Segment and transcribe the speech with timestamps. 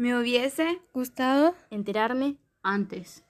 [0.00, 3.22] Me hubiese gustado enterarme antes.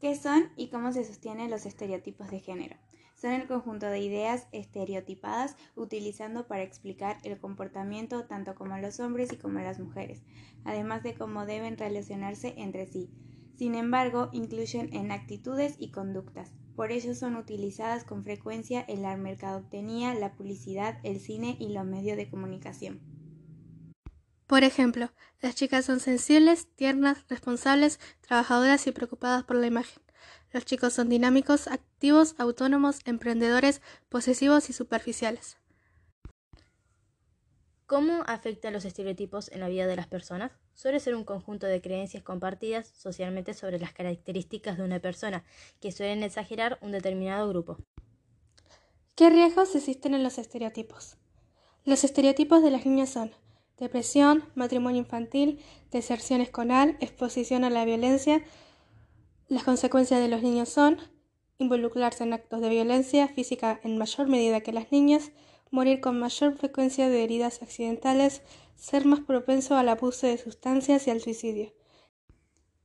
[0.00, 2.76] ¿Qué son y cómo se sostienen los estereotipos de género?
[3.14, 9.34] Son el conjunto de ideas estereotipadas utilizando para explicar el comportamiento tanto como los hombres
[9.34, 10.22] y como las mujeres,
[10.64, 13.10] además de cómo deben relacionarse entre sí.
[13.54, 16.54] Sin embargo, incluyen en actitudes y conductas.
[16.74, 21.84] Por ello son utilizadas con frecuencia en la mercadotecnia, la publicidad, el cine y los
[21.84, 23.13] medios de comunicación.
[24.54, 25.10] Por ejemplo,
[25.40, 30.00] las chicas son sensibles, tiernas, responsables, trabajadoras y preocupadas por la imagen.
[30.52, 35.56] Los chicos son dinámicos, activos, autónomos, emprendedores, posesivos y superficiales.
[37.86, 40.52] ¿Cómo afectan los estereotipos en la vida de las personas?
[40.72, 45.42] Suele ser un conjunto de creencias compartidas socialmente sobre las características de una persona,
[45.80, 47.78] que suelen exagerar un determinado grupo.
[49.16, 51.16] ¿Qué riesgos existen en los estereotipos?
[51.84, 53.32] Los estereotipos de las niñas son
[53.78, 55.60] depresión, matrimonio infantil,
[55.90, 58.44] deserción escolar, exposición a la violencia.
[59.48, 60.98] Las consecuencias de los niños son
[61.58, 65.32] involucrarse en actos de violencia física en mayor medida que las niñas,
[65.70, 68.42] morir con mayor frecuencia de heridas accidentales,
[68.76, 71.72] ser más propenso al abuso de sustancias y al suicidio.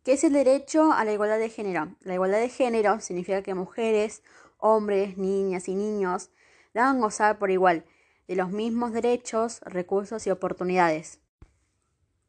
[0.04, 1.96] ¿Qué es el derecho a la igualdad de género?
[2.02, 4.24] La igualdad de género significa que mujeres,
[4.58, 6.30] hombres, niñas y niños
[6.74, 7.86] deban gozar por igual
[8.30, 11.20] de los mismos derechos, recursos y oportunidades.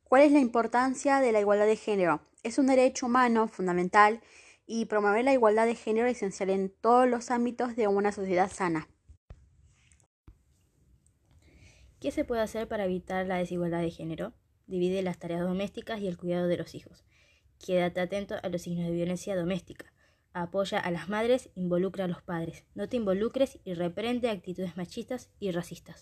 [0.02, 2.22] ¿Cuál es la importancia de la igualdad de género?
[2.42, 4.22] Es un derecho humano fundamental
[4.66, 8.50] y promover la igualdad de género es esencial en todos los ámbitos de una sociedad
[8.50, 8.88] sana.
[12.00, 14.32] ¿Qué se puede hacer para evitar la desigualdad de género?
[14.66, 17.04] Divide las tareas domésticas y el cuidado de los hijos.
[17.58, 19.92] Quédate atento a los signos de violencia doméstica.
[20.32, 22.64] Apoya a las madres, involucra a los padres.
[22.74, 25.96] No te involucres y reprende actitudes machistas y racistas.